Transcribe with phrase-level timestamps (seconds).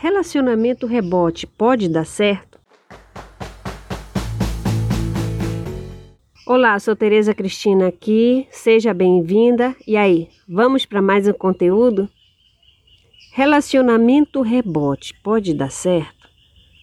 [0.00, 2.56] relacionamento rebote pode dar certo?
[6.46, 9.74] Olá, sou Tereza Cristina aqui, seja bem-vinda.
[9.84, 12.08] E aí, vamos para mais um conteúdo?
[13.32, 16.28] Relacionamento rebote pode dar certo?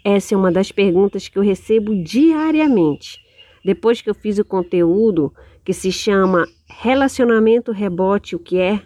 [0.04, 3.18] Essa é uma das perguntas que eu recebo diariamente.
[3.63, 8.82] Depois que eu fiz o conteúdo que se chama Relacionamento rebote, o que é?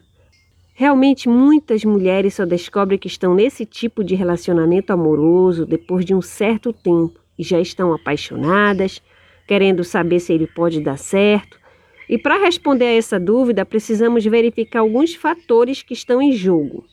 [0.79, 6.21] Realmente muitas mulheres só descobrem que estão nesse tipo de relacionamento amoroso depois de um
[6.21, 9.01] certo tempo e já estão apaixonadas,
[9.45, 11.59] querendo saber se ele pode dar certo.
[12.07, 16.85] E para responder a essa dúvida, precisamos verificar alguns fatores que estão em jogo.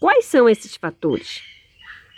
[0.00, 1.42] Quais são esses fatores?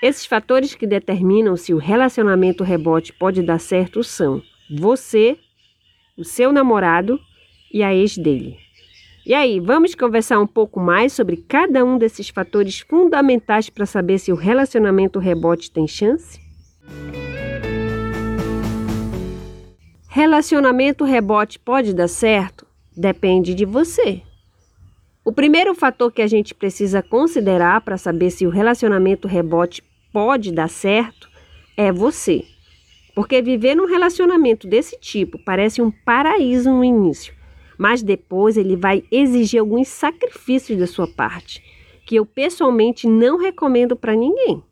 [0.00, 5.36] Esses fatores que determinam se o relacionamento rebote pode dar certo são você,
[6.16, 7.18] o seu namorado
[7.74, 8.67] e a ex dele.
[9.28, 14.18] E aí, vamos conversar um pouco mais sobre cada um desses fatores fundamentais para saber
[14.18, 16.40] se o relacionamento rebote tem chance?
[20.08, 22.66] Relacionamento rebote pode dar certo?
[22.96, 24.22] Depende de você.
[25.22, 30.50] O primeiro fator que a gente precisa considerar para saber se o relacionamento rebote pode
[30.50, 31.28] dar certo
[31.76, 32.44] é você.
[33.14, 37.36] Porque viver num relacionamento desse tipo parece um paraíso no início
[37.78, 41.62] mas depois ele vai exigir alguns sacrifícios da sua parte,
[42.04, 44.62] que eu pessoalmente não recomendo para ninguém.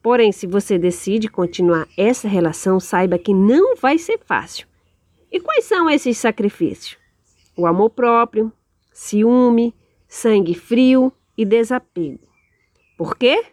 [0.00, 4.68] Porém, se você decide continuar essa relação, saiba que não vai ser fácil.
[5.30, 6.96] E quais são esses sacrifícios?
[7.56, 8.52] O amor próprio,
[8.92, 9.74] ciúme,
[10.06, 12.26] sangue frio e desapego.
[12.96, 13.44] Por quê?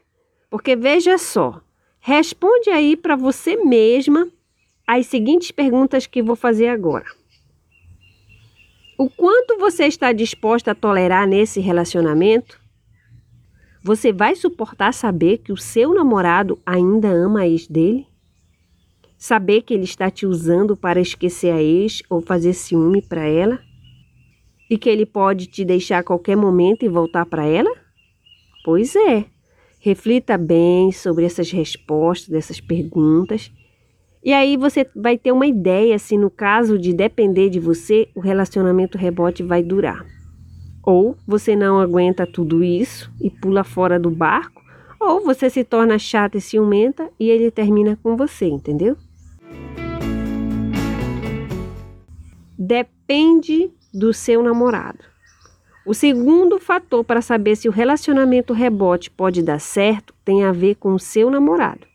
[0.49, 1.59] Porque veja só,
[1.99, 4.29] responde aí para você mesma
[4.87, 7.05] as seguintes perguntas que vou fazer agora.
[8.97, 12.57] O quanto você está disposta a tolerar nesse relacionamento?
[13.83, 18.07] Você vai suportar saber que o seu namorado ainda ama a ex dele?
[19.17, 23.59] Saber que ele está te usando para esquecer a ex ou fazer ciúme para ela?
[24.69, 27.71] E que ele pode te deixar a qualquer momento e voltar para ela?
[28.63, 29.25] Pois é.
[29.81, 33.51] Reflita bem sobre essas respostas, dessas perguntas
[34.25, 38.19] e aí você vai ter uma ideia se no caso de depender de você, o
[38.19, 40.03] relacionamento rebote vai durar.
[40.81, 44.63] Ou você não aguenta tudo isso e pula fora do barco,
[44.99, 48.97] ou você se torna chata e ciumenta e ele termina com você, entendeu?
[52.57, 55.05] Depende do seu namorado.
[55.85, 60.77] O segundo fator para saber se o relacionamento rebote pode dar certo tem a ver
[60.77, 61.85] com o seu namorado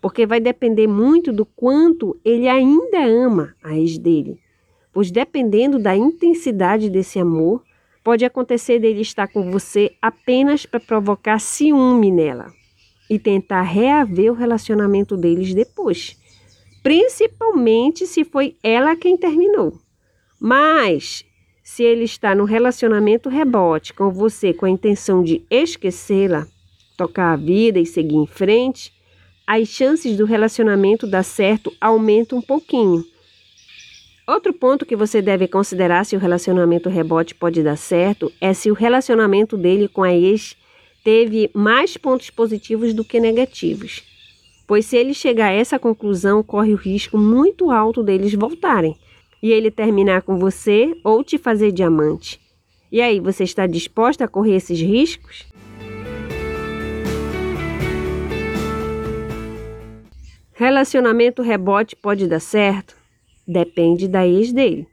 [0.00, 4.38] porque vai depender muito do quanto ele ainda ama a ex dele.
[4.92, 7.62] Pois dependendo da intensidade desse amor,
[8.02, 12.52] pode acontecer dele estar com você apenas para provocar ciúme nela
[13.10, 16.16] e tentar reaver o relacionamento deles depois,
[16.82, 19.78] principalmente se foi ela quem terminou.
[20.40, 21.24] Mas
[21.62, 26.46] se ele está no relacionamento rebote com você com a intenção de esquecê-la,
[26.96, 28.92] tocar a vida e seguir em frente,
[29.50, 33.02] as chances do relacionamento dar certo aumentam um pouquinho.
[34.26, 38.70] Outro ponto que você deve considerar se o relacionamento rebote pode dar certo é se
[38.70, 40.54] o relacionamento dele com a ex
[41.02, 44.02] teve mais pontos positivos do que negativos.
[44.66, 48.98] Pois se ele chegar a essa conclusão, corre o risco muito alto deles voltarem
[49.42, 52.38] e ele terminar com você ou te fazer diamante.
[52.92, 55.46] E aí, você está disposta a correr esses riscos?
[60.58, 62.96] Relacionamento rebote pode dar certo?
[63.46, 64.88] Depende da ex dele.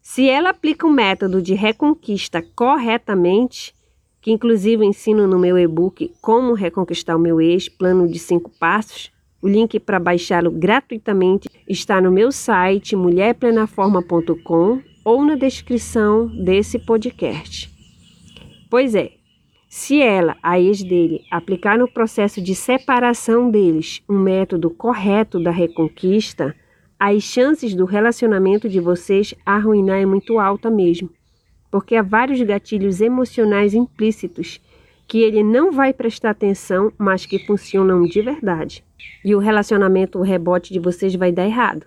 [0.00, 3.74] Se ela aplica o método de reconquista corretamente,
[4.20, 9.10] que inclusive ensino no meu e-book Como Reconquistar o Meu Ex, plano de cinco passos,
[9.42, 17.68] o link para baixá-lo gratuitamente está no meu site mulherplenaforma.com ou na descrição desse podcast.
[18.70, 19.15] Pois é,
[19.78, 25.50] se ela, a ex dele, aplicar no processo de separação deles um método correto da
[25.50, 26.56] reconquista,
[26.98, 31.10] as chances do relacionamento de vocês arruinar é muito alta mesmo,
[31.70, 34.62] porque há vários gatilhos emocionais implícitos
[35.06, 38.82] que ele não vai prestar atenção, mas que funcionam de verdade.
[39.22, 41.84] E o relacionamento, o rebote de vocês vai dar errado.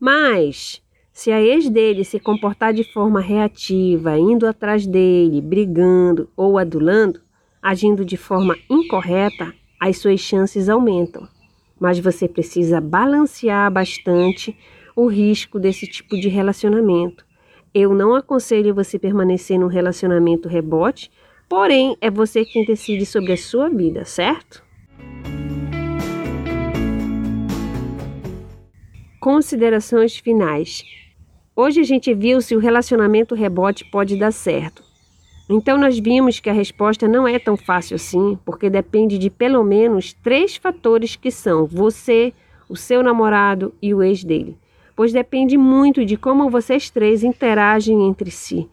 [0.00, 0.82] Mas
[1.18, 7.20] se a ex dele se comportar de forma reativa, indo atrás dele, brigando ou adulando,
[7.62, 11.28] agindo de forma incorreta, as suas chances aumentam.
[11.78, 14.56] Mas você precisa balancear bastante
[14.96, 17.24] o risco desse tipo de relacionamento.
[17.72, 21.10] Eu não aconselho você permanecer num relacionamento rebote,
[21.48, 24.64] porém é você quem decide sobre a sua vida, certo?
[29.20, 30.84] Considerações finais.
[31.54, 34.87] Hoje a gente viu se o relacionamento rebote pode dar certo.
[35.48, 39.64] Então nós vimos que a resposta não é tão fácil assim, porque depende de pelo
[39.64, 42.34] menos três fatores que são você,
[42.68, 44.58] o seu namorado e o ex dele.
[44.94, 48.68] Pois depende muito de como vocês três interagem entre si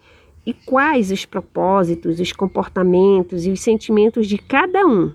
[0.45, 5.11] e quais os propósitos, os comportamentos e os sentimentos de cada um.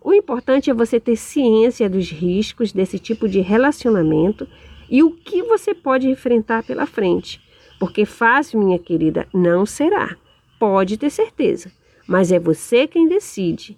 [0.00, 4.48] O importante é você ter ciência dos riscos desse tipo de relacionamento
[4.90, 7.40] e o que você pode enfrentar pela frente.
[7.78, 10.16] Porque fácil, minha querida, não será.
[10.62, 11.72] Pode ter certeza,
[12.06, 13.76] mas é você quem decide.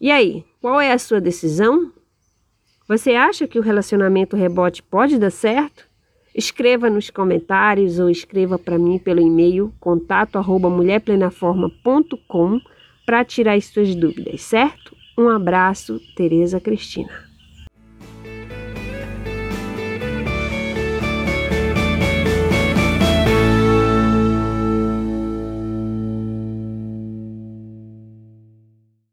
[0.00, 1.92] E aí, qual é a sua decisão?
[2.88, 5.86] Você acha que o relacionamento rebote pode dar certo?
[6.34, 12.60] Escreva nos comentários ou escreva para mim pelo e-mail contato@mulherplenaforma.com
[13.06, 14.96] para tirar as suas dúvidas, certo?
[15.16, 17.12] Um abraço, Tereza Cristina.